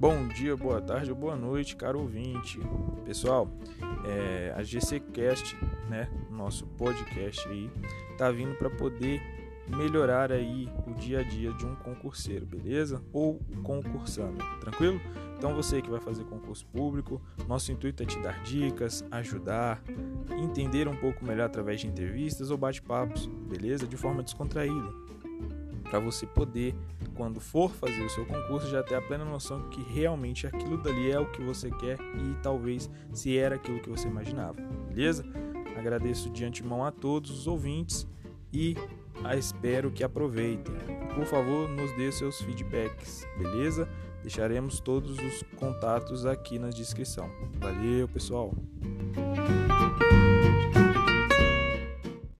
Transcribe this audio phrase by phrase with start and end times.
[0.00, 2.58] Bom dia, boa tarde ou boa noite, caro ouvinte.
[3.04, 3.50] Pessoal,
[4.06, 5.54] é, a GCcast,
[5.90, 7.70] né, nosso podcast aí,
[8.16, 9.20] tá vindo para poder
[9.68, 13.02] melhorar aí o dia a dia de um concurseiro, beleza?
[13.12, 14.98] Ou concursando, tranquilo?
[15.36, 19.82] Então você que vai fazer concurso público, nosso intuito é te dar dicas, ajudar,
[20.42, 23.86] entender um pouco melhor através de entrevistas ou bate-papos, beleza?
[23.86, 25.10] De forma descontraída.
[25.90, 26.74] Para você poder,
[27.16, 31.10] quando for fazer o seu concurso, já ter a plena noção que realmente aquilo dali
[31.10, 35.24] é o que você quer e talvez se era aquilo que você imaginava, beleza?
[35.76, 38.06] Agradeço de antemão a todos os ouvintes
[38.52, 38.76] e
[39.36, 40.74] espero que aproveitem.
[41.14, 43.88] Por favor, nos dê seus feedbacks, beleza?
[44.22, 47.28] Deixaremos todos os contatos aqui na descrição.
[47.58, 48.54] Valeu, pessoal!